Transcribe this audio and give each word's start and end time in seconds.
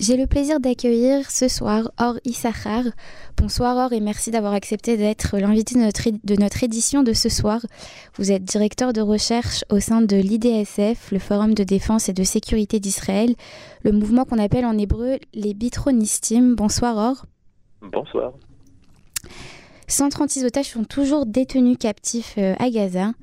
J'ai 0.00 0.16
le 0.16 0.28
plaisir 0.28 0.60
d'accueillir 0.60 1.28
ce 1.28 1.48
soir 1.48 1.90
Or 1.98 2.20
Issachar. 2.24 2.84
Bonsoir 3.36 3.76
Or 3.76 3.92
et 3.92 3.98
merci 3.98 4.30
d'avoir 4.30 4.52
accepté 4.52 4.96
d'être 4.96 5.36
l'invité 5.38 5.74
de 5.74 5.80
notre, 5.80 6.08
de 6.22 6.40
notre 6.40 6.62
édition 6.62 7.02
de 7.02 7.12
ce 7.12 7.28
soir. 7.28 7.66
Vous 8.14 8.30
êtes 8.30 8.44
directeur 8.44 8.92
de 8.92 9.00
recherche 9.00 9.64
au 9.70 9.80
sein 9.80 10.00
de 10.00 10.14
l'IDSF, 10.14 11.10
le 11.10 11.18
Forum 11.18 11.52
de 11.52 11.64
défense 11.64 12.08
et 12.08 12.12
de 12.12 12.22
sécurité 12.22 12.78
d'Israël, 12.78 13.34
le 13.82 13.90
mouvement 13.90 14.24
qu'on 14.24 14.38
appelle 14.38 14.66
en 14.66 14.78
hébreu 14.78 15.18
les 15.34 15.52
Bitronistim. 15.52 16.54
Bonsoir 16.54 16.96
Or. 16.96 17.26
Bonsoir. 17.82 18.34
136 19.88 20.44
otages 20.44 20.70
sont 20.70 20.84
toujours 20.84 21.26
détenus 21.26 21.76
captifs 21.76 22.36
euh, 22.38 22.54
à 22.60 22.70
Gaza. 22.70 23.14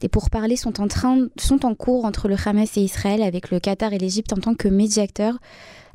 Des 0.00 0.08
pourparlers 0.08 0.56
sont 0.56 0.80
en, 0.80 0.88
train, 0.88 1.28
sont 1.38 1.66
en 1.66 1.74
cours 1.74 2.06
entre 2.06 2.26
le 2.26 2.36
Hamas 2.42 2.76
et 2.78 2.80
Israël 2.80 3.22
avec 3.22 3.50
le 3.50 3.60
Qatar 3.60 3.92
et 3.92 3.98
l'Égypte 3.98 4.32
en 4.32 4.40
tant 4.40 4.54
que 4.54 4.68
médiateurs. 4.68 5.38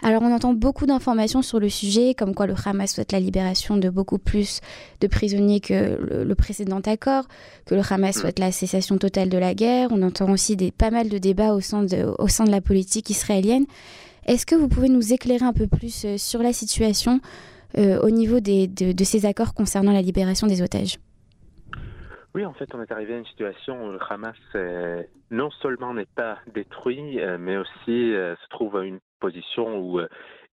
Alors 0.04 0.21
on 0.21 0.32
entend 0.32 0.54
beaucoup 0.54 0.86
d'informations 0.86 1.42
sur 1.42 1.60
le 1.60 1.69
sujet, 1.69 2.14
comme 2.14 2.36
quoi 2.36 2.46
le 2.46 2.54
Hamas 2.65 2.93
souhaite 2.93 3.11
la 3.11 3.19
libération 3.19 3.78
de 3.78 3.89
beaucoup 3.89 4.19
plus 4.19 4.61
de 5.01 5.07
prisonniers 5.07 5.60
que 5.60 6.24
le, 6.24 6.36
précédent 6.36 6.82
accord, 6.82 7.25
que 7.65 7.74
le 7.74 7.82
Hamas 7.82 8.15
mm. 8.15 8.19
souhaite 8.19 8.39
la 8.39 8.52
cessation 8.52 8.97
totale 8.97 9.29
de 9.29 9.38
la 9.38 9.55
guerre. 9.55 9.89
On 9.91 10.04
entend 10.04 10.32
aussi 10.32 10.55
des, 10.55 10.71
pas 10.71 10.91
mal 10.91 11.10
de 11.10 11.18
débats 11.18 11.54
au 11.54 11.61
sein 11.61 11.83
de, 11.83 12.14
au 12.19 12.28
sein 12.28 12.46
de 12.46 12.52
la 12.52 12.61
politique 12.61 13.10
israélienne. 13.10 13.65
Est-ce 14.28 14.46
que 14.46 14.55
vous 14.55 14.68
pouvez 14.68 14.89
nous 14.89 15.14
éclairer 15.14 15.46
un 15.46 15.54
peu 15.54 15.68
plus 15.68 16.05
euh, 16.05 16.18
sur 16.18 16.43
la 16.43 16.54
situation 16.54 17.19
euh, 17.77 18.00
au 18.02 18.11
niveau 18.11 18.39
des, 18.39 18.68
de, 18.68 18.91
de 18.91 19.04
ces 19.04 19.25
accords 19.25 19.54
concernant 19.54 19.93
la 19.93 20.02
libération 20.02 20.46
des 20.46 20.61
otages? 20.61 20.97
Oui, 22.36 22.46
en 22.46 22.54
fait, 22.54 22.69
on 22.75 22.82
est 22.83 22.91
arrivé 22.91 23.16
à 23.16 23.18
une 23.18 23.25
situation 23.25 23.88
où 23.88 23.91
le 23.93 24.00
Hamas 24.07 24.36
euh, 24.54 25.02
non 25.32 25.50
seulement 25.61 25.93
n'est 25.93 26.05
pas 26.05 26.38
détruit, 26.54 27.19
mais 27.39 27.57
aussi 27.57 28.14
se 28.14 28.50
trouve 28.50 28.77
à 28.77 28.83
une 28.86 29.00
position 29.19 29.77
où 29.77 29.99
euh, 29.99 30.07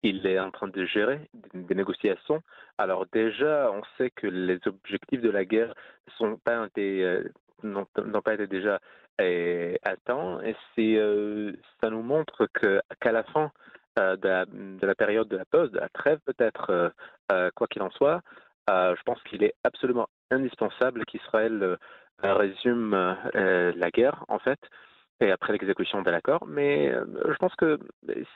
il 0.03 0.25
est 0.27 0.39
en 0.39 0.51
train 0.51 0.67
de 0.67 0.85
gérer 0.85 1.19
des 1.53 1.75
négociations. 1.75 2.41
Alors 2.77 3.05
déjà, 3.11 3.71
on 3.71 3.81
sait 3.97 4.09
que 4.09 4.27
les 4.27 4.59
objectifs 4.65 5.21
de 5.21 5.29
la 5.29 5.45
guerre 5.45 5.73
euh, 6.21 7.23
n'ont 7.63 8.21
pas 8.21 8.33
été 8.33 8.47
déjà 8.47 8.79
euh, 9.21 9.75
atteints 9.83 10.41
et 10.43 10.55
ça 11.81 11.89
nous 11.89 12.01
montre 12.01 12.47
qu'à 12.99 13.11
la 13.11 13.23
fin 13.23 13.51
de 13.95 14.85
la, 14.85 14.95
période 14.95 15.27
de 15.27 15.37
la 15.37 15.45
pause, 15.45 15.71
de 15.71 15.79
la 15.79 15.89
trêve 15.89 16.19
peut-être, 16.25 16.91
quoi 17.55 17.67
qu'il 17.67 17.83
en 17.83 17.91
soit, 17.91 18.21
je 18.67 19.03
pense 19.03 19.21
qu'il 19.23 19.43
est 19.43 19.53
absolument 19.63 20.07
indispensable 20.31 21.05
qu'Israël 21.05 21.77
résume 22.23 23.15
la 23.35 23.91
guerre 23.91 24.25
en 24.29 24.39
fait 24.39 24.59
et 25.19 25.31
après 25.31 25.53
l'exécution 25.53 26.01
de 26.01 26.09
l'accord. 26.09 26.45
Mais 26.47 26.89
euh, 26.89 27.05
je 27.29 27.35
pense 27.37 27.55
que 27.55 27.79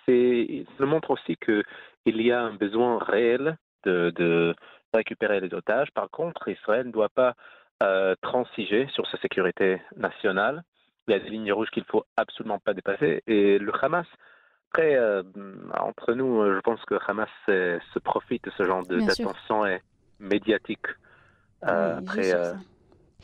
c'est, 0.05 0.65
ça 0.77 0.85
montre 0.85 1.11
aussi 1.11 1.37
qu'il 1.37 2.21
y 2.21 2.31
a 2.31 2.41
un 2.41 2.53
besoin 2.53 2.99
réel 2.99 3.57
de, 3.83 4.11
de, 4.15 4.55
récupérer 4.93 5.41
les 5.41 5.53
otages. 5.53 5.91
Par 5.91 6.09
contre, 6.09 6.47
Israël 6.47 6.87
ne 6.87 6.91
doit 6.91 7.09
pas 7.09 7.35
euh, 7.83 8.15
transiger 8.21 8.87
sur 8.93 9.05
sa 9.07 9.17
sécurité 9.19 9.81
nationale. 9.97 10.63
Il 11.07 11.11
y 11.11 11.15
a 11.15 11.19
des 11.19 11.29
lignes 11.29 11.51
rouges 11.51 11.69
qu'il 11.71 11.83
ne 11.83 11.91
faut 11.91 12.05
absolument 12.15 12.57
pas 12.59 12.73
dépasser. 12.73 13.21
Et 13.27 13.59
le 13.59 13.71
Hamas, 13.81 14.07
après, 14.71 14.95
euh, 14.95 15.23
entre 15.77 16.13
nous, 16.13 16.43
je 16.53 16.59
pense 16.61 16.83
que 16.85 16.95
Hamas 17.07 17.29
se 17.47 17.99
profite 17.99 18.45
de 18.45 18.51
ce 18.57 18.63
genre 18.63 18.85
de, 18.87 18.99
d'attention 18.99 19.63
médiatique. 20.19 20.87
après, 21.61 22.33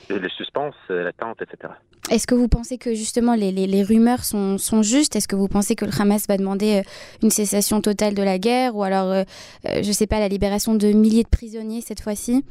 le 0.10 0.30
suspense, 0.30 0.76
l'attente, 0.90 1.42
etc. 1.42 1.74
Est-ce 2.12 2.28
que 2.28 2.36
vous 2.36 2.50
pensez 2.50 2.78
que 2.78 2.94
justement 2.94 3.34
les, 3.34 3.52
les, 3.52 3.84
rumeurs 3.84 4.26
sont, 4.26 4.58
sont 4.58 4.84
justes? 4.84 5.16
Est-ce 5.16 5.28
que 5.28 5.38
vous 5.38 5.48
pensez 5.48 5.76
que 5.76 5.86
le 5.86 5.92
Hamas 5.98 6.28
va 6.28 6.38
demander 6.38 6.80
euh, 6.80 6.90
une 7.24 7.30
cessation 7.30 7.80
totale 7.80 8.14
de 8.14 8.22
la 8.22 8.40
guerre? 8.40 8.76
Ou 8.76 8.84
alors, 8.84 9.10
euh, 9.10 9.24
euh, 9.66 9.82
je 9.82 9.88
ne 9.88 9.94
sais 9.94 10.06
pas, 10.06 10.20
la 10.20 10.28
libération 10.28 10.76
de 10.76 10.88
milliers 10.88 11.24
de 11.24 11.30
prisonniers 11.30 11.80
cette 11.80 12.02
fois-ci? 12.02 12.46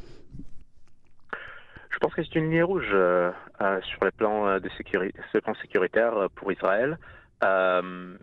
Je 1.91 1.97
pense 1.99 2.15
que 2.15 2.23
c'est 2.23 2.35
une 2.35 2.49
ligne 2.49 2.63
rouge 2.63 2.87
sur 2.87 4.03
le 4.03 4.11
plan, 4.11 4.59
de 4.59 4.69
sécurité, 4.75 5.17
ce 5.31 5.37
plan 5.37 5.53
sécuritaire 5.61 6.27
pour 6.35 6.51
Israël. 6.51 6.97
même 7.41 8.17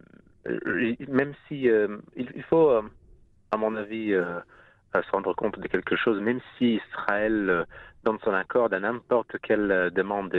si 1.47 1.69
il, 2.17 2.45
faut, 2.51 2.71
à 3.53 3.57
mon 3.57 3.77
avis, 3.77 4.13
se 4.93 5.11
rendre 5.11 5.35
compte 5.35 5.59
de 5.59 5.69
quelque 5.69 5.97
chose, 5.97 6.21
même 6.21 6.41
si 6.57 6.81
Israël 6.89 7.67
donne 8.05 8.19
son 8.25 8.33
accord 8.33 8.73
à 8.73 8.81
n'importe 8.81 9.37
quelle 9.43 9.71
euh, 9.71 9.91
demande 9.91 10.35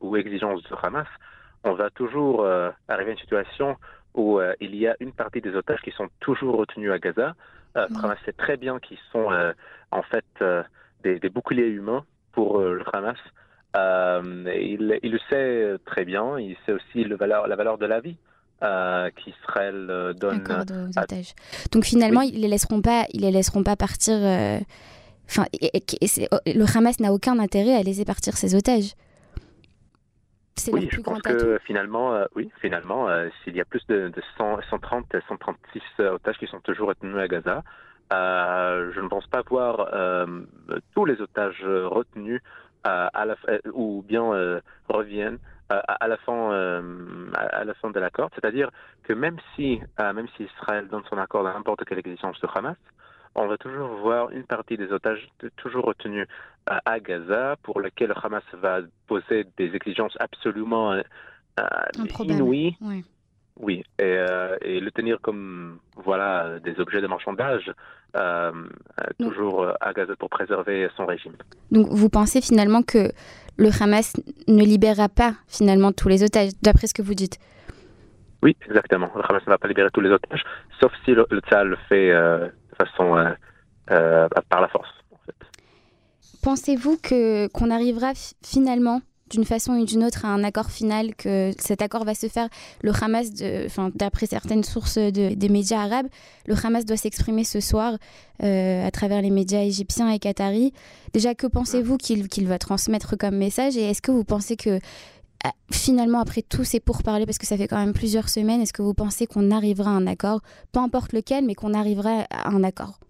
ou 0.00 0.16
exigence 0.16 0.62
du 0.62 0.74
Hamas, 0.82 1.06
on 1.64 1.74
va 1.74 1.90
toujours 1.90 2.42
euh, 2.44 2.70
arriver 2.88 3.10
à 3.10 3.12
une 3.12 3.20
situation 3.20 3.76
où 4.14 4.40
euh, 4.40 4.54
il 4.60 4.74
y 4.74 4.86
a 4.86 4.96
une 5.00 5.12
partie 5.12 5.40
des 5.40 5.54
otages 5.54 5.80
qui 5.82 5.92
sont 5.92 6.08
toujours 6.20 6.56
retenus 6.56 6.90
à 6.90 6.98
Gaza. 6.98 7.34
Euh, 7.76 7.86
Hamas 8.02 8.18
sait 8.24 8.32
très 8.32 8.56
bien 8.56 8.78
qu'ils 8.80 8.98
sont 9.12 9.28
en 9.90 10.02
fait 10.02 10.24
des, 11.02 11.28
boucliers 11.30 11.68
humains 11.68 12.04
pour 12.32 12.60
le 12.60 12.84
Hamas. 12.92 13.18
Il, 13.74 14.98
il, 15.02 15.12
le 15.12 15.18
sait 15.30 15.76
très 15.86 16.04
bien. 16.04 16.38
Il 16.38 16.56
sait 16.66 16.72
aussi 16.72 17.04
le 17.04 17.16
valeur, 17.16 17.46
la 17.46 17.56
valeur 17.56 17.78
de 17.78 17.86
la 17.86 18.00
vie. 18.00 18.16
qu'Israël 19.16 20.14
donne 20.18 20.42
aux 20.42 20.98
otages. 20.98 21.34
Donc 21.72 21.84
finalement, 21.84 22.22
ils 22.22 22.40
les 22.40 22.48
laisseront 22.48 22.80
pas, 22.80 23.06
ils 23.12 23.22
les 23.22 23.30
laisseront 23.30 23.64
pas 23.64 23.76
partir 23.76 24.16
Enfin, 25.28 25.46
oh, 26.32 26.36
le 26.46 26.76
Hamas 26.76 27.00
n'a 27.00 27.12
aucun 27.12 27.38
intérêt 27.38 27.74
à 27.74 27.82
laisser 27.82 28.04
partir 28.04 28.36
ses 28.36 28.54
otages. 28.54 28.94
C'est 30.56 30.72
oui, 30.72 30.88
je 30.92 31.00
pense 31.00 31.22
que 31.22 31.58
finalement, 31.64 32.14
euh, 32.14 32.26
oui, 32.36 32.50
finalement, 32.60 33.08
euh, 33.08 33.28
s'il 33.42 33.56
y 33.56 33.60
a 33.60 33.64
plus 33.64 33.84
de, 33.88 34.12
130, 34.36 35.06
136 35.26 35.82
otages 36.00 36.36
qui 36.38 36.46
sont 36.46 36.60
toujours 36.60 36.88
retenus 36.88 37.16
à 37.16 37.28
Gaza, 37.28 37.64
euh, 38.12 38.92
je 38.94 39.00
ne 39.00 39.08
pense 39.08 39.26
pas 39.26 39.42
voir 39.48 39.88
tous 40.94 41.06
les 41.06 41.20
otages 41.22 41.64
retenus 41.64 42.42
à 42.84 43.24
la, 43.24 43.36
ou 43.72 44.04
bien 44.06 44.60
reviennent 44.88 45.38
à, 45.68 46.08
la 46.08 46.16
fin, 46.18 46.50
à 47.34 47.64
la 47.64 47.74
fin 47.74 47.90
de 47.90 47.98
l'accord. 47.98 48.30
C'est-à-dire 48.34 48.70
que 49.04 49.12
même 49.12 49.38
si, 49.54 49.80
même 49.98 50.28
si 50.36 50.44
Israël 50.44 50.88
donne 50.88 51.02
son 51.08 51.18
accord 51.18 51.46
à 51.46 51.54
n'importe 51.54 51.84
quelle 51.84 51.98
exigence 51.98 52.40
de 52.40 52.48
Hamas, 52.54 52.76
on 53.34 53.46
va 53.46 53.56
toujours 53.56 53.88
voir 53.96 54.30
une 54.30 54.44
partie 54.44 54.76
des 54.76 54.92
otages 54.92 55.28
toujours 55.56 55.86
retenus 55.86 56.26
à, 56.66 57.00
Gaza, 57.00 57.56
pour 57.62 57.80
lequel 57.80 58.08
le 58.08 58.14
Hamas 58.22 58.44
va 58.54 58.80
poser 59.06 59.46
des 59.56 59.74
exigences 59.74 60.16
absolument 60.20 60.92
euh, 60.92 61.02
inouïes. 62.24 62.76
Oui. 62.80 63.04
Euh, 64.00 64.56
et, 64.62 64.80
le 64.80 64.90
tenir 64.90 65.20
comme 65.20 65.78
voilà 65.96 66.58
des 66.60 66.80
objets 66.80 67.00
de 67.00 67.06
marchandage 67.06 67.70
euh, 68.16 68.50
toujours 69.18 69.68
à 69.80 69.92
Gaza 69.92 70.16
pour 70.16 70.30
préserver 70.30 70.88
son 70.96 71.06
régime. 71.06 71.34
Donc 71.70 71.86
vous 71.90 72.08
pensez 72.08 72.40
finalement 72.40 72.82
que 72.82 73.12
le 73.58 73.70
Hamas 73.80 74.14
ne 74.48 74.64
libérera 74.64 75.08
pas 75.08 75.34
finalement 75.46 75.92
tous 75.92 76.08
les 76.08 76.24
otages, 76.24 76.50
d'après 76.62 76.86
ce 76.86 76.94
que 76.94 77.02
vous 77.02 77.14
dites? 77.14 77.38
Oui, 78.42 78.56
exactement. 78.66 79.10
Le 79.14 79.22
Hamas 79.28 79.42
ne 79.46 79.52
va 79.52 79.58
pas 79.58 79.68
libérer 79.68 79.90
tous 79.92 80.00
les 80.00 80.10
otages, 80.10 80.42
sauf 80.80 80.90
si 81.04 81.12
le, 81.12 81.26
le 81.30 81.40
le 81.64 81.76
fait 81.88 82.10
façon 82.84 83.16
euh, 83.16 83.32
euh, 83.90 84.28
par 84.48 84.60
la 84.60 84.68
force. 84.68 84.88
Pensez-vous 86.42 86.96
que 86.96 87.46
qu'on 87.48 87.70
arrivera 87.70 88.12
finalement 88.44 89.00
d'une 89.32 89.44
façon 89.44 89.72
ou 89.72 89.84
d'une 89.84 90.04
autre 90.04 90.24
à 90.24 90.28
un 90.28 90.44
accord 90.44 90.70
final, 90.70 91.14
que 91.16 91.50
cet 91.58 91.82
accord 91.82 92.04
va 92.04 92.14
se 92.14 92.28
faire. 92.28 92.48
Le 92.82 92.92
Hamas, 92.92 93.30
d'après 93.94 94.26
certaines 94.26 94.62
sources 94.62 94.98
des 94.98 95.48
médias 95.48 95.80
arabes, 95.80 96.06
le 96.46 96.54
Hamas 96.62 96.84
doit 96.84 96.96
s'exprimer 96.96 97.44
ce 97.44 97.60
soir 97.60 97.94
euh, 98.42 98.86
à 98.86 98.90
travers 98.90 99.22
les 99.22 99.30
médias 99.30 99.62
égyptiens 99.62 100.10
et 100.10 100.18
qataris. 100.18 100.72
Déjà, 101.12 101.34
que 101.34 101.46
pensez-vous 101.46 101.96
qu'il 101.96 102.46
va 102.46 102.58
transmettre 102.58 103.16
comme 103.16 103.36
message 103.36 103.76
Et 103.76 103.90
est-ce 103.90 104.02
que 104.02 104.12
vous 104.12 104.24
pensez 104.24 104.56
que 104.56 104.78
finalement, 105.72 106.20
après 106.20 106.42
tous 106.42 106.64
ces 106.64 106.78
pourparlers, 106.78 107.26
parce 107.26 107.38
que 107.38 107.46
ça 107.46 107.56
fait 107.56 107.66
quand 107.66 107.78
même 107.78 107.94
plusieurs 107.94 108.28
semaines, 108.28 108.60
est-ce 108.60 108.72
que 108.72 108.82
vous 108.82 108.94
pensez 108.94 109.26
qu'on 109.26 109.50
arrivera 109.50 109.90
à 109.90 109.94
un 109.94 110.06
accord, 110.06 110.40
peu 110.72 110.80
importe 110.80 111.12
lequel, 111.12 111.44
mais 111.44 111.54
qu'on 111.54 111.74
arrivera 111.74 112.26
à 112.30 112.50
un 112.50 112.62
accord 112.62 113.00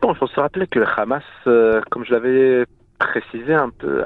Bon, 0.00 0.12
il 0.12 0.16
faut 0.16 0.28
se 0.28 0.40
rappeler 0.40 0.66
que 0.68 0.78
le 0.78 0.86
Hamas, 0.96 1.24
euh, 1.46 1.80
comme 1.90 2.04
je 2.04 2.12
l'avais 2.12 2.64
préciser 2.98 3.54
un 3.54 3.70
peu, 3.70 4.02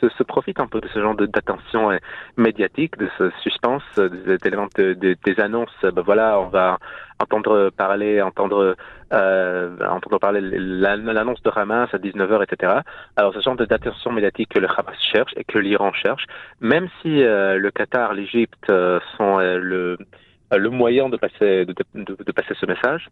se, 0.00 0.08
se, 0.10 0.22
profite 0.22 0.60
un 0.60 0.66
peu 0.66 0.80
de 0.80 0.88
ce 0.88 1.00
genre 1.00 1.14
d'attention 1.14 1.90
euh, 1.90 1.98
médiatique, 2.36 2.98
de 2.98 3.08
ce 3.18 3.30
suspense, 3.42 3.82
des 3.96 4.36
éléments 4.44 4.68
de, 4.76 4.92
des 4.94 5.40
annonces. 5.40 5.74
Ben 5.82 6.02
voilà, 6.02 6.38
on 6.40 6.48
va 6.48 6.78
entendre 7.20 7.70
parler, 7.70 8.20
entendre, 8.22 8.76
euh, 9.12 9.76
entendre 9.88 10.18
parler 10.18 10.40
l'annonce 10.40 11.42
de 11.42 11.50
Hamas 11.54 11.88
à 11.92 11.98
19h, 11.98 12.44
etc. 12.44 12.80
Alors, 13.16 13.34
ce 13.34 13.40
genre 13.40 13.56
d'attention 13.56 14.12
médiatique 14.12 14.50
que 14.50 14.58
le 14.58 14.68
Hamas 14.68 14.96
cherche 15.12 15.32
et 15.36 15.44
que 15.44 15.58
l'Iran 15.58 15.92
cherche, 15.92 16.26
même 16.60 16.88
si 17.00 17.22
euh, 17.22 17.58
le 17.58 17.70
Qatar, 17.70 18.14
l'Égypte 18.14 18.70
euh, 18.70 19.00
sont 19.16 19.38
le, 19.38 19.98
le 20.52 20.70
moyen 20.70 21.08
de 21.08 21.16
passer, 21.16 21.64
de, 21.64 21.74
de, 21.94 22.16
de 22.24 22.32
passer 22.32 22.54
ce 22.58 22.66
message, 22.66 23.08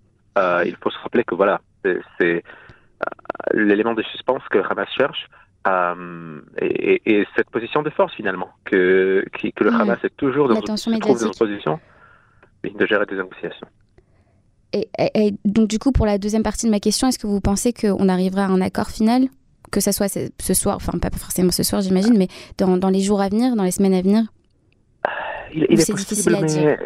il 0.64 0.76
faut 0.80 0.90
se 0.90 0.98
rappeler 0.98 1.24
que 1.24 1.34
voilà, 1.34 1.60
c'est 2.18 2.44
l'élément 3.54 3.94
de 3.94 4.02
suspense 4.02 4.42
que 4.50 4.58
Hamas 4.58 4.88
cherche. 4.96 5.28
Euh, 5.66 6.40
et, 6.60 7.26
cette 7.36 7.50
position 7.50 7.82
de 7.82 7.90
force 7.90 8.14
finalement 8.14 8.48
que, 8.64 9.24
que 9.32 9.64
le 9.64 9.72
Hamas 9.72 9.98
est 10.04 10.16
toujours 10.16 10.48
dans, 10.48 10.54
une, 10.54 10.98
position 11.00 11.80
de 12.62 12.86
gérer 12.86 13.06
des 13.06 13.16
négociations. 13.16 13.66
Et, 14.72 15.34
donc 15.44 15.68
du 15.68 15.78
coup, 15.78 15.92
pour 15.92 16.06
la 16.06 16.18
deuxième 16.18 16.42
partie 16.42 16.66
de 16.66 16.70
ma 16.70 16.80
question, 16.80 17.08
est-ce 17.08 17.18
que 17.18 17.26
vous 17.26 17.40
pensez 17.40 17.72
qu'on 17.72 18.08
arrivera 18.08 18.44
à 18.44 18.48
un 18.48 18.60
accord 18.60 18.88
final? 18.88 19.24
Que 19.70 19.80
ce 19.80 19.92
soit 19.92 20.08
ce 20.08 20.54
soir, 20.54 20.76
enfin 20.76 20.98
pas 20.98 21.10
forcément 21.10 21.50
ce 21.50 21.62
soir 21.62 21.82
j'imagine, 21.82 22.16
mais 22.16 22.28
dans, 22.56 22.78
dans, 22.78 22.88
les 22.88 23.00
jours 23.00 23.20
à 23.20 23.28
venir, 23.28 23.54
dans 23.54 23.64
les 23.64 23.70
semaines 23.70 23.94
à 23.94 24.00
venir? 24.00 24.22
Il, 25.52 25.64
est, 25.64 25.92
difficile 25.92 26.34
à 26.34 26.42
dire? 26.42 26.76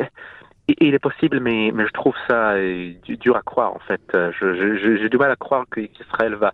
Il 0.80 0.94
est 0.94 0.98
possible, 0.98 1.40
mais, 1.40 1.70
mais 1.72 1.86
je 1.86 1.92
trouve 1.92 2.14
ça 2.28 2.52
euh, 2.52 2.92
dur 3.20 3.36
à 3.36 3.42
croire 3.42 3.74
en 3.74 3.80
fait. 3.80 4.00
J'ai 4.40 5.08
du 5.08 5.16
mal 5.16 5.30
à 5.30 5.36
croire 5.36 5.64
qu'Israël 5.72 6.34
va 6.34 6.52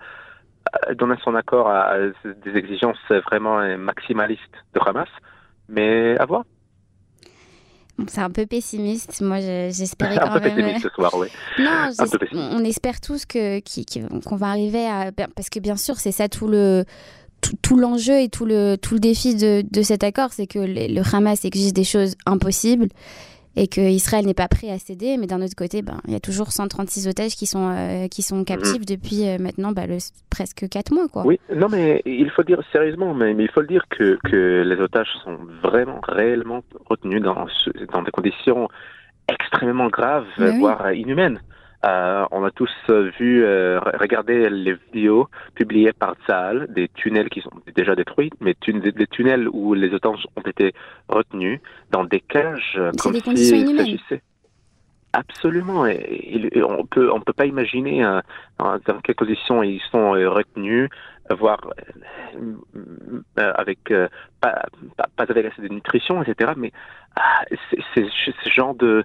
euh, 0.89 0.95
donner 0.95 1.17
son 1.25 1.35
accord 1.35 1.69
à, 1.69 1.95
des 2.25 2.57
exigences 2.57 2.99
vraiment 3.27 3.61
maximalistes 3.79 4.43
de 4.75 4.81
Hamas, 4.85 5.09
mais 5.69 6.19
à 6.19 6.27
voir. 6.27 6.45
C'est 8.07 8.21
un 8.21 8.31
peu 8.31 8.47
pessimiste. 8.47 9.21
Moi, 9.21 9.41
j'espérais 9.41 10.17
quand 10.23 10.31
un 10.31 10.41
peu 10.41 10.49
pessimiste 10.49 10.83
ce 10.83 10.89
soir, 10.91 11.13
oui. 11.17 11.27
Non, 11.59 11.91
on 12.33 12.65
espère 12.65 13.01
tous 13.01 13.27
que 13.27 13.61
qu'on 14.29 14.37
va 14.37 14.49
arriver 14.49 14.87
à 14.87 15.11
ben, 15.11 15.27
parce 15.35 15.51
que 15.51 15.59
bien 15.59 15.77
sûr, 15.77 15.97
c'est 15.97 16.13
ça 16.13 16.29
tout 16.29 16.47
le 16.47 16.85
tout, 17.63 17.77
l'enjeu 17.77 18.21
et 18.21 18.29
tout 18.29 18.45
le 18.45 18.77
tout 18.77 18.95
le 18.95 19.01
défi 19.01 19.35
de, 19.35 19.63
de 19.69 19.83
cet 19.83 20.05
accord, 20.05 20.33
c'est 20.33 20.47
que 20.47 20.59
le, 20.59 20.93
le 20.93 21.03
Hamas 21.13 21.45
exige 21.45 21.73
des 21.73 21.85
choses 21.85 22.15
impossibles 22.27 22.89
et 23.59 23.67
qu'Israël 23.67 24.25
n'est 24.25 24.35
pas 24.35 24.47
prêt 24.47 24.71
à 24.71 24.79
céder. 24.79 25.17
Mais 25.19 25.27
d'un 25.27 25.43
autre 25.43 25.57
côté, 25.57 25.83
ben, 25.83 25.99
il 26.07 26.13
y 26.13 26.17
a 26.17 26.21
toujours 26.21 26.53
136 26.53 27.09
otages 27.09 27.35
qui 27.35 27.47
sont, 27.47 27.75
euh, 27.77 28.07
qui 28.07 28.23
sont 28.23 28.45
captifs 28.45 28.83
mm. 28.83 28.85
depuis 28.85 29.29
euh, 29.29 29.39
maintenant 29.39 29.73
le, 29.77 29.99
presque 30.31 30.69
4 30.71 30.95
mois. 30.95 31.09
Quoi. 31.09 31.27
Oui, 31.27 31.41
non, 31.55 31.67
mais 31.69 32.01
il 32.07 32.31
faut 32.31 32.45
dire 32.45 32.61
sérieusement, 32.71 33.15
mais, 33.15 33.35
mais 33.35 33.45
il 33.45 33.51
faut 33.51 33.61
le 33.61 33.67
dire 33.67 33.85
que, 33.91 34.17
que 34.25 34.63
les 34.65 34.81
otages 34.81 35.11
sont 35.25 35.37
vraiment, 35.63 36.01
réellement 36.07 36.63
retenus 36.87 37.21
dans, 37.21 37.47
dans 37.93 38.03
des 38.03 38.13
conditions 38.13 38.69
extrêmement 39.29 39.89
graves, 39.89 40.27
voire 40.59 40.93
inhumaines. 40.93 41.41
Euh, 41.85 42.27
on 42.33 42.45
a 42.45 42.51
tous 42.51 42.71
euh, 42.91 43.11
vu, 43.21 43.45
euh, 43.45 43.79
regarder 43.79 44.51
les 44.51 44.75
vidéos 44.93 45.29
publiées 45.55 45.93
par 45.93 46.17
Tzal, 46.27 46.67
des 46.71 46.89
tunnels 46.89 47.29
qui 47.29 47.41
sont 47.41 47.53
déjà 47.77 47.95
détruits, 47.95 48.31
mais 48.41 48.57
des 48.67 49.07
tunnels 49.07 49.49
où 49.49 49.75
les 49.75 49.95
otages 49.95 50.27
ont 50.35 50.49
été 50.49 50.75
retenus 51.09 51.61
dans 51.93 52.03
des 52.03 52.21
cages 52.21 52.81
comme 53.01 53.13
des 53.13 53.21
conditions 53.21 53.57
inhumaines. 53.57 53.99
Absolument. 55.13 55.87
Et, 55.87 56.51
on 56.63 56.85
peut 56.85 57.11
on 57.13 57.21
peut 57.21 57.33
pas 57.33 57.47
imaginer 57.47 58.03
dans 58.59 59.01
quelles 59.03 59.15
conditions 59.15 59.63
ils 59.63 59.81
sont 59.91 60.11
retenus, 60.11 60.91
voire 61.31 61.61
avec 63.37 63.79
pas, 64.41 64.65
pas, 65.17 65.25
avec 65.29 65.47
assez 65.47 65.63
de 65.63 65.69
nutrition, 65.69 66.23
etc. 66.23 66.53
Mais 66.57 66.73
ah, 67.17 67.45
c'est 67.95 68.07
ce 68.45 68.51
genre 68.51 68.75
de 68.75 69.03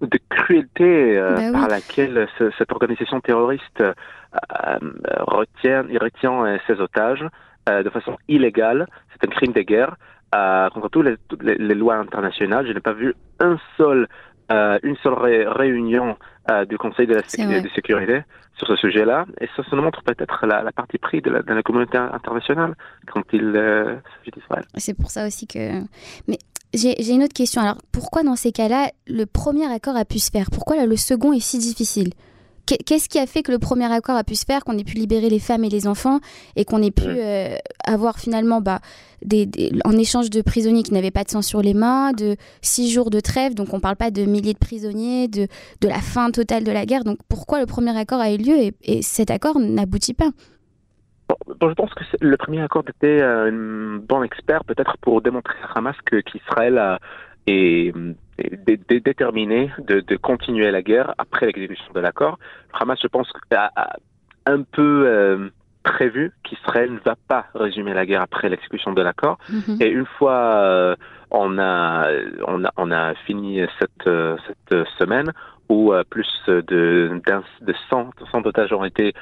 de 0.00 0.18
cruauté 0.28 1.18
euh, 1.18 1.34
bah 1.34 1.52
par 1.52 1.68
laquelle 1.68 2.28
cette 2.56 2.72
organisation 2.72 3.20
terroriste 3.20 3.80
euh, 3.80 3.92
retient, 5.20 5.84
retient 6.00 6.44
euh, 6.44 6.58
ses 6.66 6.80
otages 6.80 7.24
de 7.66 7.90
façon 7.90 8.16
illégale. 8.28 8.86
C'est 9.12 9.28
un 9.28 9.30
crime 9.30 9.52
de 9.52 9.60
guerre 9.60 9.96
contre 10.72 10.88
toutes 10.88 11.42
les, 11.42 11.74
lois 11.74 11.96
internationales. 11.96 12.66
Je 12.66 12.72
n'ai 12.72 12.80
pas 12.80 12.94
vu 12.94 13.14
un 13.40 13.58
seul, 13.76 14.08
une 14.48 14.96
seule 15.02 15.12
réunion 15.12 16.16
du 16.66 16.78
Conseil 16.78 17.06
de, 17.06 17.12
la 17.12 17.22
sécurité 17.24 18.22
sur 18.56 18.66
ce 18.68 18.76
sujet-là. 18.76 19.26
Et 19.42 19.48
ça, 19.54 19.62
ça 19.68 19.76
nous 19.76 19.82
montre 19.82 20.02
peut-être 20.02 20.46
la, 20.46 20.72
partie 20.72 20.96
prise 20.96 21.20
de 21.20 21.30
la, 21.30 21.62
communauté 21.62 21.98
internationale 21.98 22.74
quand 23.12 23.22
il 23.34 23.52
s'agit 23.52 24.30
d'Israël. 24.30 24.64
C'est 24.78 24.96
pour 24.96 25.10
ça 25.10 25.26
aussi 25.26 25.46
que... 25.46 25.82
Mais 26.26 26.38
j'ai 26.74 27.10
une 27.10 27.22
autre 27.22 27.34
question. 27.34 27.60
Alors, 27.62 27.78
pourquoi 27.92 28.22
dans 28.22 28.36
ces 28.36 28.52
cas-là, 28.52 28.90
le 29.06 29.26
premier 29.26 29.66
accord 29.66 29.96
a 29.96 30.04
pu 30.04 30.18
se 30.18 30.30
faire? 30.30 30.50
Pourquoi 30.50 30.76
là, 30.76 30.86
le 30.86 30.96
second 30.96 31.32
est 31.32 31.40
si 31.40 31.58
difficile? 31.58 32.10
Qu'est-ce 32.66 33.08
qui 33.08 33.18
a 33.18 33.26
fait 33.26 33.42
que 33.42 33.50
le 33.50 33.58
premier 33.58 33.90
accord 33.90 34.16
a 34.16 34.24
pu 34.24 34.34
se 34.34 34.44
faire, 34.44 34.62
qu'on 34.62 34.76
ait 34.76 34.84
pu 34.84 34.96
libérer 34.96 35.30
les 35.30 35.38
femmes 35.38 35.64
et 35.64 35.70
les 35.70 35.86
enfants 35.86 36.20
et 36.54 36.66
qu'on 36.66 36.82
ait 36.82 36.90
pu 36.90 37.06
euh, 37.06 37.56
avoir 37.86 38.18
finalement, 38.18 38.60
bah, 38.60 38.80
des, 39.24 39.48
en 39.86 39.96
échange 39.96 40.28
de 40.28 40.42
prisonniers 40.42 40.82
qui 40.82 40.92
n'avaient 40.92 41.10
pas 41.10 41.24
de 41.24 41.30
sang 41.30 41.40
sur 41.40 41.62
les 41.62 41.72
mains, 41.72 42.12
de 42.12 42.36
six 42.60 42.90
jours 42.90 43.08
de 43.08 43.20
trêve, 43.20 43.54
donc 43.54 43.72
on 43.72 43.76
ne 43.76 43.80
parle 43.80 43.96
pas 43.96 44.10
de 44.10 44.26
milliers 44.26 44.52
de 44.52 44.58
prisonniers, 44.58 45.28
de, 45.28 45.48
de 45.80 45.88
la 45.88 46.02
fin 46.02 46.30
totale 46.30 46.62
de 46.62 46.70
la 46.70 46.84
guerre. 46.84 47.04
Donc 47.04 47.16
pourquoi 47.26 47.58
le 47.58 47.64
premier 47.64 47.96
accord 47.96 48.20
a 48.20 48.30
eu 48.32 48.36
lieu 48.36 48.58
et 48.82 49.00
cet 49.00 49.30
accord 49.30 49.58
n'aboutit 49.58 50.12
pas? 50.12 50.28
Bon, 51.28 51.68
je 51.68 51.74
pense 51.74 51.92
que 51.92 52.04
le 52.20 52.36
premier 52.36 52.62
accord 52.62 52.84
était 52.88 53.20
euh, 53.20 53.50
un 53.50 53.98
bon 53.98 54.22
expert, 54.22 54.64
peut-être 54.64 54.96
pour 54.98 55.20
démontrer 55.20 55.56
à 55.62 55.78
Hamas 55.78 55.96
qu'Israël 56.24 56.98
est, 57.46 57.92
déterminé 59.04 59.70
de, 59.78 60.16
continuer 60.16 60.70
la 60.70 60.82
guerre 60.82 61.14
après 61.18 61.46
l'exécution 61.46 61.92
de 61.94 62.00
l'accord. 62.00 62.38
Hamas, 62.72 62.98
je 63.02 63.08
pense, 63.08 63.30
a, 63.54 63.96
un 64.46 64.62
peu 64.62 65.04
euh, 65.06 65.50
prévu 65.82 66.32
qu'Israël 66.44 66.92
ne 66.92 67.00
va 67.00 67.16
pas 67.28 67.46
résumer 67.54 67.92
la 67.92 68.06
guerre 68.06 68.22
après 68.22 68.48
l'exécution 68.48 68.92
de 68.92 69.02
l'accord. 69.02 69.38
Mm-hmm. 69.50 69.82
Et 69.82 69.88
une 69.90 70.06
fois 70.06 70.54
euh, 70.56 70.96
on, 71.30 71.58
a, 71.58 72.08
on, 72.46 72.64
a, 72.64 72.72
on 72.76 72.90
a 72.90 73.14
fini 73.26 73.60
cette, 73.78 74.08
cette 74.46 74.86
semaine 74.98 75.32
où 75.68 75.92
plus 76.08 76.26
de, 76.46 76.62
de 76.66 77.74
100, 77.90 78.10
100 78.32 78.46
otages 78.46 78.72
ont 78.72 78.84
été 78.84 79.12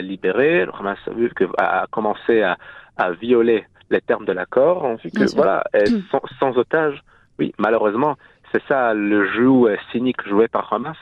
libéré. 0.00 0.64
Le 0.64 0.72
Hamas 0.74 0.98
a, 1.06 1.10
vu 1.10 1.30
que, 1.30 1.44
a 1.58 1.86
commencé 1.90 2.42
à, 2.42 2.56
à, 2.96 3.10
violer 3.12 3.66
les 3.90 4.00
termes 4.00 4.24
de 4.24 4.32
l'accord. 4.32 4.84
On 4.84 4.96
vu 4.96 5.10
que, 5.10 5.34
voilà, 5.34 5.64
sans, 6.10 6.20
sans 6.38 6.56
otages, 6.58 7.02
oui, 7.38 7.52
malheureusement, 7.58 8.16
c'est 8.52 8.62
ça 8.66 8.94
le 8.94 9.26
jeu 9.32 9.76
cynique 9.92 10.26
joué 10.26 10.48
par 10.48 10.72
Hamas, 10.72 10.96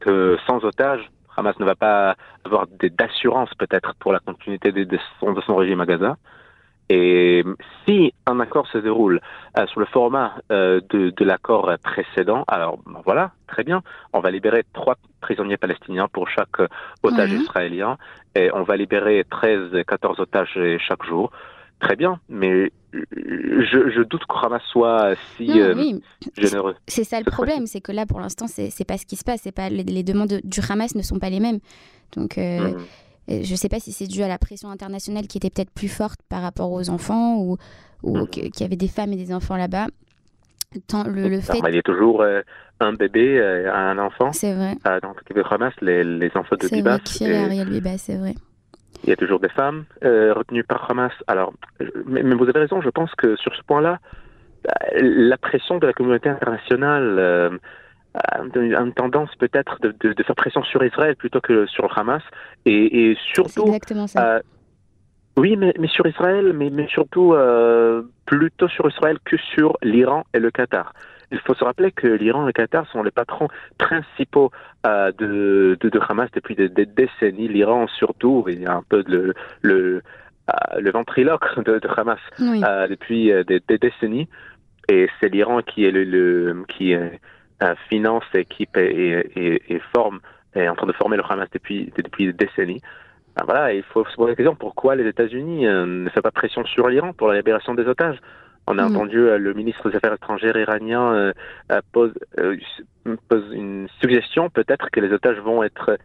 que 0.00 0.38
sans 0.46 0.64
otages, 0.64 1.10
Hamas 1.36 1.58
ne 1.58 1.64
va 1.64 1.74
pas 1.74 2.16
avoir 2.44 2.66
d'assurance 2.98 3.50
peut-être 3.54 3.94
pour 3.98 4.12
la 4.12 4.18
continuité 4.18 4.72
de, 4.72 4.84
de, 4.84 4.98
son, 5.18 5.32
de 5.32 5.40
son 5.42 5.56
régime 5.56 5.80
à 5.80 5.86
Gaza. 5.86 6.16
Et 6.92 7.44
si 7.86 8.12
un 8.26 8.40
accord 8.40 8.66
se 8.66 8.78
déroule 8.78 9.20
euh, 9.56 9.66
sur 9.68 9.78
le 9.78 9.86
format 9.86 10.34
euh, 10.50 10.80
de, 10.90 11.10
de 11.10 11.24
l'accord 11.24 11.72
précédent, 11.84 12.42
alors 12.48 12.78
ben 12.84 13.00
voilà, 13.04 13.30
très 13.46 13.62
bien, 13.62 13.82
on 14.12 14.18
va 14.18 14.32
libérer 14.32 14.64
trois 14.72 14.96
prisonniers 15.20 15.56
palestiniens 15.56 16.08
pour 16.08 16.28
chaque 16.28 16.58
euh, 16.58 16.66
otage 17.04 17.30
israélien 17.30 17.96
et 18.34 18.50
on 18.52 18.64
va 18.64 18.76
libérer 18.76 19.24
13, 19.30 19.84
14 19.86 20.18
otages 20.18 20.58
chaque 20.80 21.04
jour. 21.04 21.30
Très 21.78 21.94
bien, 21.94 22.18
mais 22.28 22.72
je, 22.92 23.90
je 23.90 24.02
doute 24.02 24.26
que 24.26 24.44
Hamas 24.44 24.60
soit 24.72 25.14
si 25.36 25.46
généreux. 26.36 26.74
C'est 26.88 27.04
ça 27.04 27.20
le 27.20 27.30
problème, 27.30 27.66
c'est 27.66 27.80
que 27.80 27.92
là, 27.92 28.04
pour 28.04 28.18
l'instant, 28.18 28.46
c'est 28.48 28.84
pas 28.84 28.98
ce 28.98 29.06
qui 29.06 29.16
se 29.16 29.24
passe. 29.24 29.48
Pas 29.54 29.70
les, 29.70 30.02
demandes 30.02 30.40
du 30.42 30.60
Hamas 30.68 30.96
ne 30.96 31.02
sont 31.02 31.20
pas 31.20 31.30
les 31.30 31.40
mêmes. 31.40 31.60
Donc, 32.16 32.36
mhm. 32.36 32.76
Je 33.30 33.50
ne 33.50 33.56
sais 33.56 33.68
pas 33.68 33.80
si 33.80 33.92
c'est 33.92 34.06
dû 34.06 34.22
à 34.22 34.28
la 34.28 34.38
pression 34.38 34.70
internationale 34.70 35.26
qui 35.26 35.38
était 35.38 35.50
peut-être 35.50 35.70
plus 35.70 35.88
forte 35.88 36.20
par 36.28 36.42
rapport 36.42 36.72
aux 36.72 36.90
enfants 36.90 37.36
ou, 37.36 37.56
ou 38.02 38.18
mhm. 38.18 38.28
qu'il 38.28 38.60
y 38.60 38.64
avait 38.64 38.76
des 38.76 38.88
femmes 38.88 39.12
et 39.12 39.16
des 39.16 39.32
enfants 39.32 39.56
là-bas. 39.56 39.86
Le, 40.92 41.28
le 41.28 41.40
fait... 41.40 41.58
il 41.68 41.74
y 41.74 41.78
a 41.78 41.82
toujours 41.82 42.22
euh, 42.22 42.42
un 42.78 42.92
bébé, 42.92 43.38
euh, 43.38 43.72
un 43.72 43.98
enfant. 43.98 44.32
C'est 44.32 44.54
vrai. 44.54 44.74
Euh, 44.86 45.00
donc, 45.00 45.16
tu 45.24 45.40
ramasses 45.40 45.74
les, 45.80 46.04
les 46.04 46.30
enfants 46.36 46.56
de 46.60 46.68
Bibas. 46.68 46.98
C'est 47.04 47.26
vrai, 47.26 47.44
Ariel 47.44 47.68
Bibas, 47.68 47.98
c'est 47.98 48.16
vrai. 48.16 48.34
Il 49.02 49.10
y 49.10 49.12
a 49.12 49.16
toujours 49.16 49.40
des 49.40 49.48
femmes 49.48 49.84
euh, 50.04 50.32
retenues 50.32 50.62
par 50.62 50.88
Hamas. 50.90 51.12
Alors, 51.26 51.52
mais, 52.06 52.22
mais, 52.22 52.34
vous 52.34 52.44
avez 52.44 52.60
raison, 52.60 52.80
je 52.80 52.90
pense 52.90 53.12
que 53.16 53.34
sur 53.36 53.54
ce 53.54 53.62
point-là, 53.62 53.98
la 54.94 55.38
pression 55.38 55.78
de 55.78 55.86
la 55.86 55.92
communauté 55.92 56.28
internationale 56.28 57.58
une 58.56 58.92
tendance 58.94 59.34
peut-être 59.36 59.78
de, 59.80 59.92
de, 59.92 60.22
faire 60.22 60.34
pression 60.34 60.62
sur 60.64 60.84
Israël 60.84 61.16
plutôt 61.16 61.40
que 61.40 61.66
sur 61.66 61.84
le 61.84 61.90
Hamas. 61.98 62.22
Et, 62.64 63.10
et 63.10 63.18
surtout 63.32 63.66
exactement 63.66 64.06
ça. 64.06 64.36
Euh, 64.36 64.40
oui 65.36 65.56
mais, 65.56 65.72
mais, 65.78 65.88
sur 65.88 66.06
Israël 66.06 66.52
mais, 66.52 66.70
mais 66.70 66.88
surtout 66.88 67.34
euh, 67.34 68.02
plutôt 68.26 68.68
sur 68.68 68.88
Israël 68.88 69.18
que 69.24 69.36
sur 69.36 69.76
l'Iran 69.82 70.24
et 70.34 70.40
le 70.40 70.50
Qatar. 70.50 70.92
Il 71.32 71.38
faut 71.38 71.54
se 71.54 71.62
rappeler 71.62 71.92
que 71.92 72.08
l'Iran 72.08 72.42
et 72.42 72.46
le 72.46 72.52
Qatar 72.52 72.90
sont 72.90 73.04
les 73.04 73.12
patrons 73.12 73.46
principaux 73.78 74.50
euh, 74.84 75.12
de, 75.12 75.78
de, 75.80 75.88
de, 75.88 76.00
Hamas 76.08 76.28
depuis 76.32 76.56
des, 76.56 76.68
décennies. 76.68 77.46
l'Iran 77.46 77.86
surtout 77.86 78.44
il 78.48 78.60
y 78.60 78.66
a 78.66 78.74
un 78.74 78.82
peu 78.88 79.04
le, 79.06 79.34
le 79.62 80.02
le 80.80 80.90
ventriloque 80.90 81.60
de, 81.64 81.78
de 81.78 81.88
Hamas 81.96 82.18
depuis 82.88 83.32
des, 83.46 83.78
décennies. 83.78 84.28
Et 84.88 85.08
c'est 85.20 85.28
l'Iran 85.28 85.62
qui 85.62 85.84
est 85.84 85.92
le, 85.92 86.02
le 86.02 86.64
qui 86.66 86.90
est 86.90 87.20
finance, 87.88 88.24
équipe 88.34 88.76
et, 88.76 89.60
et, 89.68 89.80
forme, 89.94 90.20
est 90.54 90.68
en 90.68 90.74
train 90.74 90.86
de 90.86 90.92
former 90.92 91.16
le 91.16 91.22
Hamas 91.28 91.48
depuis, 91.52 91.92
depuis 91.96 92.26
des 92.26 92.32
décennies. 92.32 92.80
Ben 93.36 93.44
voilà, 93.44 93.72
il 93.72 93.82
faut 93.82 94.04
se 94.04 94.16
poser 94.16 94.30
la 94.30 94.36
question 94.36 94.56
pourquoi 94.56 94.96
les 94.96 95.06
États-Unis 95.06 95.66
euh, 95.66 95.86
ne 95.86 96.10
font 96.10 96.20
pas 96.20 96.30
pression 96.30 96.64
sur 96.64 96.88
l'Iran 96.88 97.12
pour 97.12 97.28
la 97.28 97.36
libération 97.36 97.74
des 97.74 97.86
otages? 97.86 98.18
On 98.66 98.78
a 98.78 98.82
mm. 98.82 98.96
entendu 98.96 99.18
euh, 99.18 99.38
le 99.38 99.54
ministre 99.54 99.88
des 99.88 99.96
Affaires 99.96 100.14
étrangères 100.14 100.56
iranien 100.56 101.14
euh, 101.14 101.80
pose, 101.92 102.12
pose, 103.28 103.44
une 103.52 103.88
suggestion 104.00 104.50
peut-être 104.50 104.90
que 104.90 105.00
les 105.00 105.12
otages 105.12 105.38
vont 105.38 105.62
être 105.62 105.96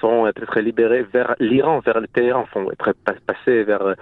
sont 0.00 0.26
être 0.26 0.60
libérés 0.60 1.02
vers 1.02 1.34
l'Iran, 1.38 1.80
vers 1.80 2.00
le 2.00 2.08
Téhéran, 2.08 2.46
vont 2.54 2.70
être 2.72 2.92
passés 3.26 3.64
vers 3.64 3.94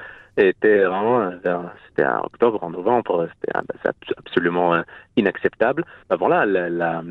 Téhéran, 0.61 1.33
c'était 1.89 2.05
en 2.05 2.25
octobre, 2.25 2.63
en 2.63 2.71
novembre, 2.71 3.29
c'était 3.35 3.59
absolument 4.17 4.83
inacceptable. 5.17 5.85
Ben 6.11 6.17
voilà, 6.17 6.45
la, 6.45 6.69
la 6.69 7.03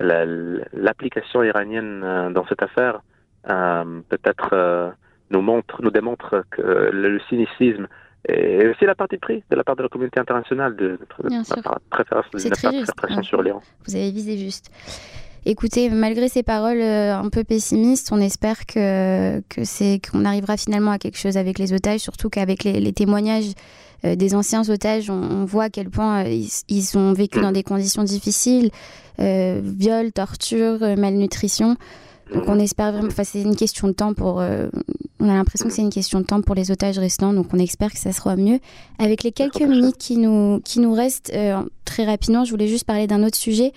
l'application 0.00 1.42
iranienne 1.42 2.00
dans 2.32 2.44
cette 2.48 2.62
affaire 2.62 3.00
peut-être 3.44 4.94
nous 5.30 5.40
montre, 5.40 5.82
nous 5.82 5.90
démontre 5.90 6.44
que 6.50 6.90
le 6.92 7.20
cynisme 7.28 7.86
et 8.26 8.66
aussi 8.68 8.86
la 8.86 8.94
partie 8.94 9.18
prise 9.18 9.42
de 9.50 9.56
la 9.56 9.64
part 9.64 9.76
de 9.76 9.82
la 9.82 9.88
communauté 9.88 10.18
internationale 10.18 10.74
de, 10.76 10.98
de, 11.20 11.28
de, 11.28 12.94
pression 12.96 13.22
sur 13.22 13.42
l'Iran. 13.42 13.60
Vous 13.86 13.94
avez 13.94 14.10
visé 14.10 14.38
juste. 14.38 14.70
Écoutez, 15.46 15.90
malgré 15.90 16.30
ces 16.30 16.42
paroles 16.42 16.80
euh, 16.80 17.14
un 17.14 17.28
peu 17.28 17.44
pessimistes, 17.44 18.08
on 18.12 18.20
espère 18.20 18.64
que, 18.64 19.42
que 19.50 19.64
c'est 19.64 20.00
qu'on 20.00 20.24
arrivera 20.24 20.56
finalement 20.56 20.90
à 20.90 20.98
quelque 20.98 21.18
chose 21.18 21.36
avec 21.36 21.58
les 21.58 21.74
otages, 21.74 22.00
surtout 22.00 22.30
qu'avec 22.30 22.64
les, 22.64 22.92
témoignages 22.94 23.52
euh, 24.06 24.16
des 24.16 24.34
anciens 24.34 24.66
otages, 24.70 25.10
on, 25.10 25.44
voit 25.44 25.64
à 25.64 25.70
quel 25.70 25.90
point 25.90 26.24
euh, 26.24 26.44
ils, 26.68 26.96
ont 26.96 27.12
vécu 27.12 27.42
dans 27.42 27.52
des 27.52 27.62
conditions 27.62 28.04
difficiles, 28.04 28.70
viol, 29.18 30.12
torture, 30.12 30.78
malnutrition. 30.96 31.76
Donc 32.32 32.44
on 32.48 32.58
espère 32.58 32.92
vraiment, 32.92 33.08
enfin 33.08 33.22
c'est 33.22 33.42
une 33.42 33.54
question 33.54 33.86
de 33.86 33.92
temps 33.92 34.14
pour, 34.14 34.36
on 34.36 35.28
a 35.28 35.34
l'impression 35.34 35.68
que 35.68 35.74
c'est 35.74 35.82
une 35.82 35.90
question 35.90 36.20
de 36.20 36.24
temps 36.24 36.40
pour 36.40 36.54
les 36.54 36.70
otages 36.70 36.98
restants, 36.98 37.34
donc 37.34 37.48
on 37.52 37.58
espère 37.58 37.92
que 37.92 37.98
ça 37.98 38.12
sera 38.12 38.34
mieux. 38.34 38.60
Avec 38.98 39.22
les 39.22 39.30
quelques 39.30 39.60
minutes 39.60 39.98
qui 39.98 40.16
nous, 40.16 40.60
qui 40.64 40.80
nous 40.80 40.94
restent, 40.94 41.32
très 41.84 42.06
rapidement, 42.06 42.46
je 42.46 42.50
voulais 42.50 42.66
juste 42.66 42.86
parler 42.86 43.06
d'un 43.06 43.22
autre 43.22 43.36
sujet. 43.36 43.72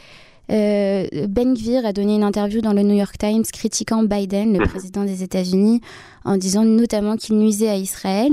Euh, 0.50 1.06
ben 1.27 1.54
Gvir 1.56 1.86
a 1.86 1.94
donné 1.94 2.16
une 2.16 2.24
interview 2.24 2.62
dans 2.62 2.74
le 2.74 2.82
New 2.82 2.96
York 2.96 3.18
Times 3.18 3.44
critiquant 3.51 4.04
Biden, 4.04 4.58
le 4.58 4.66
président 4.66 5.04
des 5.04 5.24
États-Unis, 5.24 5.82
en 6.24 6.38
disant 6.38 6.63
notamment 6.63 7.16
qu'il 7.18 7.38
nuisait 7.38 7.70
à 7.70 7.75
Israël. 7.75 8.32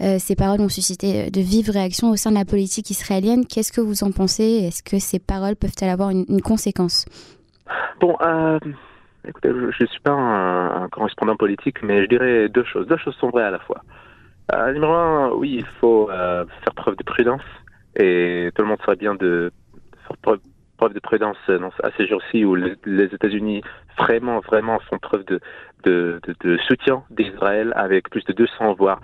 Euh, 0.00 0.16
ces 0.20 0.36
paroles 0.36 0.60
ont 0.60 0.68
suscité 0.68 1.30
de 1.30 1.40
vives 1.40 1.70
réactions 1.70 2.10
au 2.10 2.16
sein 2.16 2.30
de 2.30 2.36
la 2.36 2.44
politique 2.44 2.90
israélienne. 2.90 3.44
Qu'est-ce 3.44 3.72
que 3.72 3.80
vous 3.80 4.04
en 4.04 4.12
pensez? 4.12 4.68
Est-ce 4.68 4.82
que 4.84 5.00
ces 5.00 5.18
paroles 5.18 5.56
peuvent-elles 5.56 5.90
avoir 5.90 6.10
une, 6.10 6.40
conséquence? 6.40 7.04
Bon, 8.00 8.16
euh, 8.20 8.60
écoutez, 9.26 9.48
je 9.50 9.82
ne 9.82 9.88
suis 9.88 10.00
pas 10.00 10.12
un, 10.12 10.88
correspondant 10.88 11.34
politique, 11.34 11.82
mais 11.82 12.02
je 12.02 12.08
dirais 12.08 12.48
deux 12.48 12.64
choses. 12.64 12.86
Deux 12.86 12.98
choses 12.98 13.16
sont 13.16 13.30
vraies 13.30 13.42
à 13.42 13.50
la 13.50 13.58
fois. 13.58 13.82
numéro 14.72 14.92
un, 14.92 15.32
oui, 15.32 15.56
il 15.58 15.66
faut 15.80 16.08
faire 16.08 16.74
preuve 16.76 16.94
de 16.96 17.02
prudence 17.02 17.42
et 17.96 18.50
tout 18.54 18.62
le 18.62 18.68
monde 18.68 18.78
serait 18.84 18.96
bien 18.96 19.16
de 19.16 19.50
faire 20.06 20.16
preuve 20.18 20.38
preuve 20.78 20.94
de 20.94 21.00
prudence 21.00 21.36
à 21.82 21.90
ces 21.96 22.06
jours-ci 22.06 22.44
où 22.44 22.54
les, 22.54 23.04
États-Unis 23.12 23.62
vraiment, 23.98 24.38
vraiment 24.40 24.78
font 24.88 24.98
preuve 24.98 25.24
de, 25.24 25.40
de, 25.84 26.20
de, 26.40 26.56
soutien 26.58 27.02
d'Israël 27.10 27.72
avec 27.76 28.08
plus 28.08 28.24
de 28.24 28.32
200 28.32 28.74
voire 28.74 29.00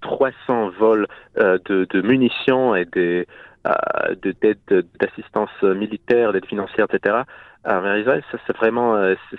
300 0.00 0.32
euh, 0.50 0.70
vols 0.78 1.06
euh, 1.38 1.58
de, 1.66 1.86
de, 1.90 2.02
munitions 2.02 2.74
et 2.74 2.84
des 2.84 3.26
euh, 3.66 4.14
d'aide 4.22 4.86
d'assistance 5.00 5.50
militaire, 5.62 6.32
d'aide 6.32 6.46
financière, 6.46 6.86
etc. 6.90 7.22
vers 7.64 7.98
Israël, 7.98 8.22
ça 8.30 8.38
c'est 8.46 8.56
vraiment 8.56 8.96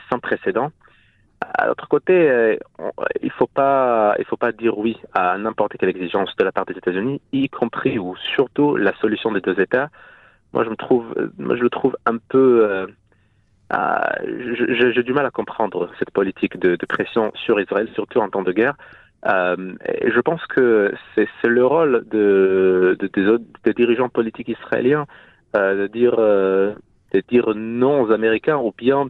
sans 0.10 0.20
précédent. 0.20 0.72
À 1.42 1.68
l'autre 1.68 1.88
côté, 1.88 2.58
il 3.24 3.32
faut 3.32 3.48
pas, 3.48 4.14
il 4.20 4.26
faut 4.26 4.38
pas 4.38 4.52
dire 4.52 4.78
oui 4.78 4.98
à 5.14 5.38
n'importe 5.38 5.78
quelle 5.78 5.90
exigence 5.90 6.36
de 6.38 6.44
la 6.44 6.52
part 6.52 6.66
des 6.66 6.78
États-Unis, 6.78 7.22
y 7.32 7.48
compris 7.50 7.98
ou 7.98 8.16
surtout 8.36 8.76
la 8.76 8.94
solution 8.98 9.32
des 9.32 9.42
deux 9.42 9.60
États 9.60 9.90
moi 10.54 10.64
je 10.64 10.70
me 10.70 10.76
trouve, 10.76 11.06
je 11.18 11.64
le 11.64 11.70
trouve 11.70 11.96
un 12.06 12.18
peu. 12.18 12.66
Euh, 12.66 12.88
j'ai 14.94 15.04
du 15.04 15.14
mal 15.14 15.26
à 15.26 15.32
comprendre 15.32 15.92
cette 16.00 16.12
politique 16.12 16.58
de, 16.58 16.76
pression 16.88 17.32
sur 17.36 17.60
Israël, 17.60 17.88
surtout 17.94 18.20
en 18.20 18.30
temps 18.30 18.42
de 18.42 18.52
guerre. 18.52 18.76
Euh, 19.28 19.74
et 19.86 20.12
je 20.12 20.20
pense 20.22 20.46
que 20.48 20.94
c'est 21.16 21.28
le 21.44 21.66
rôle 21.66 22.06
de, 22.10 22.98
des, 23.64 23.74
dirigeants 23.74 24.10
politiques 24.10 24.48
israéliens 24.48 25.06
euh, 25.56 25.84
de 25.84 25.88
dire 25.88 26.16
de 26.16 27.24
dire 27.28 27.54
non 27.56 28.02
aux 28.02 28.12
Américains 28.12 28.58
ou 28.58 28.74
bien 28.76 29.10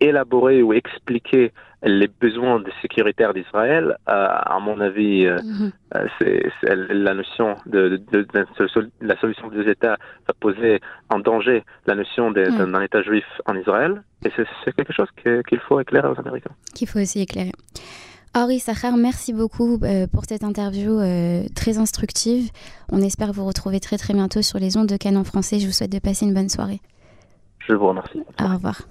élaborer 0.00 0.62
ou 0.62 0.72
expliquer 0.72 1.52
les 1.86 2.08
besoins 2.08 2.60
de 2.60 2.70
sécuritaires 2.82 3.32
d'Israël, 3.32 3.96
euh, 4.08 4.26
à 4.28 4.58
mon 4.60 4.80
avis, 4.80 5.26
euh, 5.26 5.38
mhm. 5.42 5.72
euh, 5.94 6.06
c'est 6.18 6.74
la 6.90 7.14
notion 7.14 7.56
de, 7.66 8.02
la 9.00 9.16
solution 9.20 9.48
des 9.48 9.70
États 9.70 9.96
va 10.26 10.34
poser 10.40 10.80
en 11.10 11.20
danger 11.20 11.64
la 11.86 11.94
notion 11.94 12.32
d'un 12.32 12.82
État 12.82 13.02
juif 13.02 13.24
en 13.46 13.56
Israël, 13.56 14.02
et 14.24 14.30
c'est 14.36 14.74
quelque 14.74 14.92
chose 14.92 15.08
qu'il 15.22 15.60
faut 15.60 15.80
éclairer 15.80 16.08
aux 16.08 16.18
Américains. 16.18 16.50
Qu'il 16.74 16.88
faut 16.88 16.98
aussi 16.98 17.20
éclairer. 17.20 17.52
Henri 18.34 18.58
Sachar, 18.58 18.96
merci 18.96 19.32
beaucoup 19.32 19.80
pour 20.12 20.24
cette 20.26 20.44
interview 20.44 20.98
très 21.54 21.78
instructive. 21.78 22.50
On 22.90 23.00
espère 23.00 23.32
vous 23.32 23.46
retrouver 23.46 23.80
très 23.80 23.96
très 23.96 24.12
bientôt 24.12 24.42
sur 24.42 24.58
les 24.58 24.76
ondes 24.76 24.88
de 24.88 24.96
Canon 24.96 25.24
français. 25.24 25.58
Je 25.58 25.66
vous 25.66 25.72
souhaite 25.72 25.92
de 25.92 26.00
passer 26.00 26.26
une 26.26 26.34
bonne 26.34 26.50
soirée. 26.50 26.80
Je 27.60 27.72
vous 27.72 27.86
remercie. 27.86 28.20
Au 28.40 28.52
revoir. 28.52 28.82